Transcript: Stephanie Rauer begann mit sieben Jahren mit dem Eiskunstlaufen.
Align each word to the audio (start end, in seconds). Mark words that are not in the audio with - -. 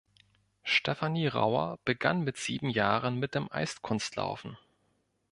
Stephanie 0.63 1.27
Rauer 1.27 1.77
begann 1.85 2.23
mit 2.23 2.35
sieben 2.35 2.71
Jahren 2.71 3.19
mit 3.19 3.35
dem 3.35 3.51
Eiskunstlaufen. 3.51 4.57